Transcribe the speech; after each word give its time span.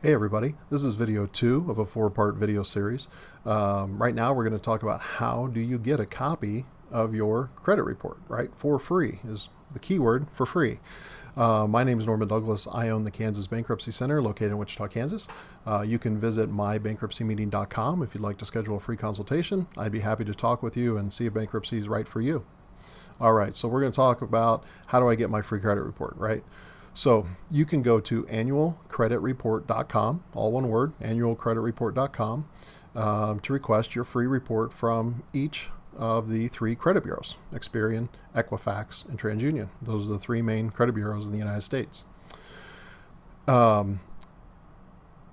Hey 0.00 0.14
everybody, 0.14 0.54
this 0.70 0.84
is 0.84 0.94
video 0.94 1.26
two 1.26 1.66
of 1.68 1.80
a 1.80 1.84
four-part 1.84 2.36
video 2.36 2.62
series. 2.62 3.08
Um, 3.44 4.00
right 4.00 4.14
now 4.14 4.32
we're 4.32 4.44
going 4.44 4.56
to 4.56 4.64
talk 4.64 4.84
about 4.84 5.00
how 5.00 5.48
do 5.48 5.58
you 5.58 5.76
get 5.76 5.98
a 5.98 6.06
copy 6.06 6.66
of 6.92 7.16
your 7.16 7.50
credit 7.56 7.82
report, 7.82 8.18
right? 8.28 8.48
For 8.54 8.78
free 8.78 9.18
is 9.28 9.48
the 9.72 9.80
keyword 9.80 10.28
for 10.32 10.46
free. 10.46 10.78
Uh, 11.36 11.66
my 11.66 11.82
name 11.82 11.98
is 11.98 12.06
Norman 12.06 12.28
Douglas. 12.28 12.68
I 12.72 12.90
own 12.90 13.02
the 13.02 13.10
Kansas 13.10 13.48
Bankruptcy 13.48 13.90
Center 13.90 14.22
located 14.22 14.52
in 14.52 14.58
Wichita, 14.58 14.86
Kansas. 14.86 15.26
Uh, 15.66 15.82
you 15.82 15.98
can 15.98 16.16
visit 16.16 16.48
mybankruptcymeeting.com 16.48 18.00
if 18.00 18.14
you'd 18.14 18.22
like 18.22 18.38
to 18.38 18.46
schedule 18.46 18.76
a 18.76 18.80
free 18.80 18.96
consultation. 18.96 19.66
I'd 19.76 19.90
be 19.90 19.98
happy 19.98 20.24
to 20.26 20.32
talk 20.32 20.62
with 20.62 20.76
you 20.76 20.96
and 20.96 21.12
see 21.12 21.26
if 21.26 21.34
bankruptcy 21.34 21.76
is 21.76 21.88
right 21.88 22.06
for 22.06 22.20
you. 22.20 22.44
All 23.20 23.32
right, 23.32 23.56
so 23.56 23.66
we're 23.66 23.80
going 23.80 23.90
to 23.90 23.96
talk 23.96 24.22
about 24.22 24.62
how 24.86 25.00
do 25.00 25.08
I 25.08 25.16
get 25.16 25.28
my 25.28 25.42
free 25.42 25.58
credit 25.58 25.82
report, 25.82 26.14
right? 26.16 26.44
So 26.98 27.28
you 27.48 27.64
can 27.64 27.82
go 27.82 28.00
to 28.00 28.24
annualcreditreport.com, 28.24 30.24
all 30.34 30.50
one 30.50 30.68
word, 30.68 30.98
annualcreditreport.com, 30.98 32.48
um, 32.96 33.38
to 33.38 33.52
request 33.52 33.94
your 33.94 34.02
free 34.02 34.26
report 34.26 34.72
from 34.72 35.22
each 35.32 35.68
of 35.96 36.28
the 36.28 36.48
three 36.48 36.74
credit 36.74 37.04
bureaus 37.04 37.36
Experian, 37.52 38.08
Equifax, 38.34 39.08
and 39.08 39.16
TransUnion. 39.16 39.68
Those 39.80 40.10
are 40.10 40.14
the 40.14 40.18
three 40.18 40.42
main 40.42 40.70
credit 40.70 40.96
bureaus 40.96 41.26
in 41.26 41.32
the 41.32 41.38
United 41.38 41.60
States. 41.60 42.02
Um, 43.46 44.00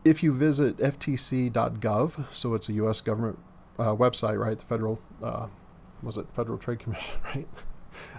if 0.03 0.21
you 0.21 0.33
visit 0.33 0.77
ftc.gov, 0.77 2.25
so 2.31 2.53
it's 2.53 2.69
a 2.69 2.73
U.S. 2.73 3.01
government 3.01 3.39
uh, 3.79 3.95
website, 3.95 4.39
right? 4.39 4.59
The 4.59 4.65
federal, 4.65 4.99
uh, 5.23 5.47
was 6.03 6.15
it 6.15 6.27
Federal 6.31 6.59
Trade 6.59 6.77
Commission, 6.77 7.15
right? 7.23 7.47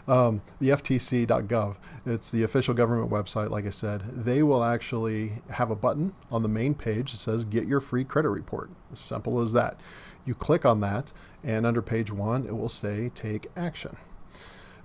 Um, 0.08 0.42
the 0.60 0.70
FTC.gov. 0.70 1.76
It's 2.04 2.30
the 2.30 2.42
official 2.42 2.74
government 2.74 3.10
website, 3.10 3.50
like 3.50 3.66
I 3.66 3.70
said. 3.70 4.24
They 4.24 4.42
will 4.42 4.62
actually 4.62 5.42
have 5.50 5.70
a 5.70 5.76
button 5.76 6.14
on 6.30 6.42
the 6.42 6.48
main 6.48 6.74
page 6.74 7.12
that 7.12 7.18
says 7.18 7.44
Get 7.44 7.66
Your 7.66 7.80
Free 7.80 8.04
Credit 8.04 8.30
Report. 8.30 8.70
As 8.92 9.00
simple 9.00 9.40
as 9.40 9.52
that. 9.52 9.78
You 10.24 10.34
click 10.34 10.64
on 10.64 10.80
that, 10.80 11.12
and 11.44 11.64
under 11.64 11.82
page 11.82 12.10
one, 12.10 12.46
it 12.46 12.56
will 12.56 12.68
say 12.68 13.10
Take 13.14 13.46
Action. 13.56 13.96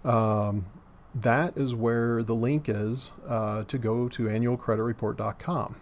Um, 0.04 0.68
that 1.14 1.58
is 1.58 1.76
where 1.76 2.24
the 2.24 2.36
link 2.36 2.70
is 2.70 3.12
uh, 3.28 3.64
to 3.64 3.78
go 3.78 4.08
to 4.10 4.24
annualcreditreport.com. 4.24 5.76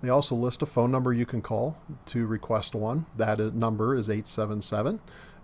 They 0.00 0.08
also 0.08 0.34
list 0.36 0.62
a 0.62 0.66
phone 0.66 0.92
number 0.92 1.12
you 1.12 1.26
can 1.26 1.42
call 1.42 1.76
to 2.06 2.26
request 2.26 2.74
one. 2.74 3.06
That 3.16 3.40
number 3.54 3.96
is 3.96 4.08
877 4.08 5.00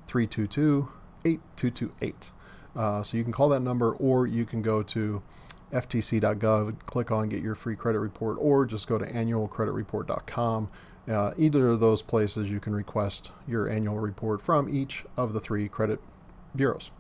322 0.07 0.89
8228. 1.25 2.31
Uh, 2.77 3.03
so 3.03 3.17
you 3.17 3.23
can 3.23 3.33
call 3.33 3.49
that 3.49 3.61
number, 3.61 3.93
or 3.93 4.27
you 4.27 4.45
can 4.45 4.63
go 4.63 4.83
to 4.83 5.23
ftc.gov, 5.73 6.79
click 6.87 7.11
on 7.11 7.29
get 7.29 7.43
your 7.43 7.55
free 7.55 7.77
credit 7.77 7.99
report, 7.99 8.39
or 8.41 8.65
just 8.65 8.87
go 8.87 8.99
to 8.99 9.07
annualcreditreport.com. 9.07 10.69
Uh, 11.07 11.33
either 11.37 11.69
of 11.69 11.81
those 11.81 12.01
places, 12.01 12.51
you 12.51 12.61
can 12.61 12.75
request 12.75 13.31
your 13.47 13.69
annual 13.69 13.99
report 13.99 14.41
from 14.41 14.69
each 14.69 15.05
of 15.17 15.33
the 15.33 15.41
three 15.41 15.69
credit 15.69 16.01
bureaus. 16.57 16.91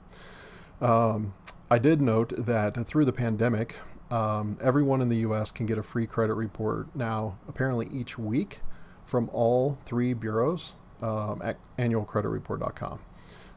Um, 0.80 1.34
I 1.70 1.78
did 1.78 2.02
note 2.02 2.32
that 2.36 2.86
through 2.86 3.06
the 3.06 3.12
pandemic, 3.12 3.76
um, 4.10 4.58
everyone 4.60 5.00
in 5.00 5.08
the 5.08 5.18
U.S. 5.18 5.50
can 5.50 5.66
get 5.66 5.78
a 5.78 5.82
free 5.82 6.06
credit 6.06 6.34
report 6.34 6.88
now, 6.94 7.38
apparently 7.48 7.88
each 7.92 8.18
week, 8.18 8.60
from 9.06 9.30
all 9.32 9.78
three 9.86 10.12
bureaus 10.12 10.72
um, 11.00 11.40
at 11.42 11.56
annualcreditreport.com. 11.78 13.00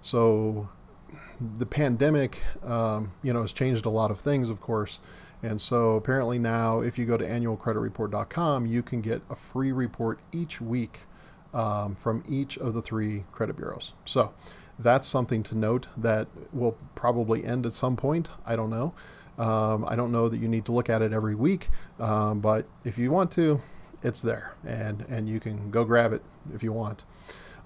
So 0.02 0.70
the 1.58 1.66
pandemic, 1.66 2.44
um, 2.64 3.12
you 3.24 3.34
know, 3.34 3.42
has 3.42 3.54
changed 3.54 3.86
a 3.86 3.90
lot 3.90 4.12
of 4.12 4.20
things, 4.20 4.50
of 4.50 4.62
course. 4.62 5.00
And 5.44 5.62
so 5.62 5.96
apparently 5.96 6.40
now, 6.40 6.82
if 6.82 6.98
you 6.98 7.06
go 7.06 7.18
to 7.18 7.26
annualcreditreport.com, 7.26 8.66
you 8.66 8.82
can 8.82 9.02
get 9.02 9.22
a 9.30 9.36
free 9.36 9.72
report 9.72 10.20
each 10.32 10.60
week 10.60 11.02
um, 11.54 11.96
from 11.96 12.24
each 12.28 12.58
of 12.58 12.74
the 12.74 12.82
three 12.82 13.24
credit 13.32 13.56
bureaus. 13.56 13.94
So 14.06 14.34
that's 14.80 15.08
something 15.08 15.44
to 15.44 15.56
note 15.56 15.88
that 15.98 16.28
will 16.52 16.78
probably 16.96 17.46
end 17.46 17.66
at 17.66 17.74
some 17.74 17.96
point. 17.96 18.30
I 18.46 18.56
don't 18.56 18.70
know. 18.70 18.94
Um, 19.38 19.86
I 19.88 19.96
don't 19.96 20.12
know 20.12 20.30
that 20.30 20.38
you 20.38 20.48
need 20.48 20.66
to 20.66 20.72
look 20.72 20.90
at 20.90 21.04
it 21.04 21.14
every 21.14 21.36
week, 21.36 21.70
um, 22.00 22.40
but 22.40 22.68
if 22.84 22.98
you 22.98 23.12
want 23.12 23.32
to, 23.34 23.62
it's 24.02 24.20
there, 24.22 24.56
and 24.66 25.06
and 25.10 25.30
you 25.30 25.40
can 25.40 25.70
go 25.70 25.84
grab 25.86 26.12
it 26.12 26.24
if 26.54 26.64
you 26.64 26.74
want. 26.74 27.06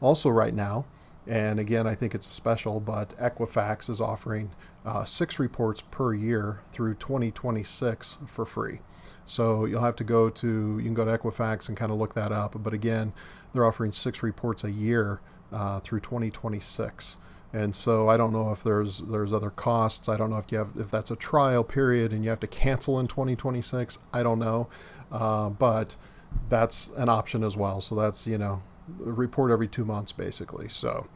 Also, 0.01 0.29
right 0.29 0.53
now, 0.53 0.85
and 1.27 1.59
again, 1.59 1.85
I 1.85 1.95
think 1.95 2.15
it's 2.15 2.27
a 2.27 2.31
special, 2.31 2.79
but 2.79 3.09
Equifax 3.17 3.89
is 3.89 4.01
offering 4.01 4.51
uh, 4.85 5.05
six 5.05 5.37
reports 5.39 5.83
per 5.91 6.13
year 6.13 6.61
through 6.73 6.95
2026 6.95 8.17
for 8.25 8.45
free. 8.45 8.79
So 9.25 9.65
you'll 9.65 9.83
have 9.83 9.95
to 9.97 10.03
go 10.03 10.29
to, 10.29 10.77
you 10.79 10.83
can 10.83 10.93
go 10.93 11.05
to 11.05 11.17
Equifax 11.17 11.67
and 11.67 11.77
kind 11.77 11.91
of 11.91 11.99
look 11.99 12.15
that 12.15 12.31
up. 12.31 12.55
But 12.61 12.73
again, 12.73 13.13
they're 13.53 13.65
offering 13.65 13.91
six 13.91 14.23
reports 14.23 14.63
a 14.63 14.71
year 14.71 15.21
uh, 15.51 15.79
through 15.81 15.99
2026. 15.99 17.17
And 17.53 17.75
so 17.75 18.07
I 18.07 18.17
don't 18.17 18.31
know 18.31 18.51
if 18.51 18.63
there's 18.63 18.99
there's 18.99 19.33
other 19.33 19.49
costs. 19.49 20.07
I 20.07 20.15
don't 20.15 20.29
know 20.29 20.37
if 20.37 20.51
you 20.51 20.57
have 20.57 20.69
if 20.79 20.89
that's 20.89 21.11
a 21.11 21.17
trial 21.17 21.65
period 21.65 22.13
and 22.13 22.23
you 22.23 22.29
have 22.29 22.39
to 22.39 22.47
cancel 22.47 22.97
in 22.97 23.07
2026. 23.07 23.97
I 24.13 24.23
don't 24.23 24.39
know, 24.39 24.69
uh, 25.11 25.49
but 25.49 25.97
that's 26.47 26.89
an 26.95 27.09
option 27.09 27.43
as 27.43 27.57
well. 27.57 27.81
So 27.81 27.93
that's 27.93 28.25
you 28.25 28.37
know 28.37 28.63
report 28.99 29.51
every 29.51 29.67
two 29.67 29.85
months, 29.85 30.11
basically. 30.11 30.69
So, 30.69 31.07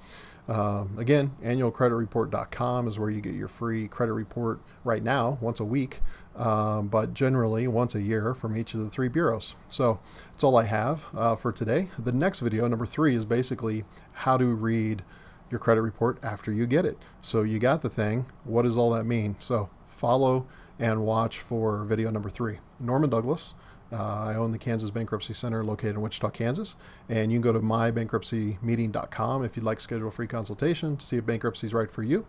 um, 0.48 0.96
again, 0.98 1.32
annualcreditreport.com 1.44 2.88
is 2.88 3.00
where 3.00 3.10
you 3.10 3.22
get 3.22 3.34
your 3.34 3.48
free 3.48 3.88
credit 3.88 4.14
report 4.14 4.60
right 4.84 5.04
now, 5.04 5.38
once 5.42 5.60
a 5.60 5.66
week, 5.66 6.02
um, 6.36 6.88
but 6.88 7.14
generally 7.14 7.68
once 7.68 7.96
a 7.96 8.02
year 8.02 8.34
from 8.34 8.56
each 8.56 8.74
of 8.74 8.82
the 8.82 8.90
three 8.90 9.08
bureaus. 9.08 9.56
So, 9.70 10.00
that's 10.32 10.44
all 10.44 10.58
I 10.58 10.66
have 10.66 11.06
uh, 11.16 11.36
for 11.36 11.52
today. 11.52 11.90
The 11.98 12.12
next 12.12 12.40
video, 12.40 12.68
number 12.68 12.86
three, 12.86 13.16
is 13.16 13.26
basically 13.26 13.86
how 14.14 14.38
to 14.38 14.46
read 14.46 15.04
your 15.50 15.60
credit 15.60 15.82
report 15.82 16.18
after 16.24 16.52
you 16.52 16.68
get 16.68 16.86
it. 16.86 16.98
So, 17.22 17.42
you 17.42 17.60
got 17.60 17.82
the 17.82 17.90
thing. 17.90 18.26
What 18.44 18.64
does 18.64 18.78
all 18.78 18.92
that 18.92 19.06
mean? 19.06 19.36
So, 19.40 19.70
follow 19.90 20.46
and 20.80 21.06
watch 21.06 21.40
for 21.40 21.84
video 21.84 22.10
number 22.10 22.30
three. 22.30 22.60
Norman 22.80 23.10
Douglas. 23.10 23.54
Uh, 23.92 24.26
I 24.26 24.36
own 24.36 24.52
the 24.52 24.58
Kansas 24.58 24.90
Bankruptcy 24.90 25.34
Center 25.34 25.64
located 25.64 25.96
in 25.96 26.02
Wichita, 26.02 26.30
Kansas. 26.32 26.76
And 27.08 27.32
you 27.32 27.40
can 27.40 27.44
go 27.44 27.54
to 27.54 27.60
mybankruptcymeeting.com 27.60 29.46
if 29.46 29.56
you'd 29.56 29.64
like 29.64 29.80
schedule 29.80 30.08
a 30.08 30.12
free 30.12 30.28
consultation 30.28 30.98
to 30.98 31.06
see 31.06 31.18
if 31.18 31.26
bankruptcy 31.26 31.68
is 31.68 31.74
right 31.74 31.92
for 31.92 32.04
you. 32.04 32.26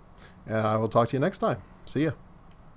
And 0.46 0.58
I 0.58 0.76
will 0.76 0.88
talk 0.88 1.08
to 1.08 1.16
you 1.16 1.20
next 1.20 1.38
time. 1.38 1.62
See 1.86 2.04
ya. 2.04 2.12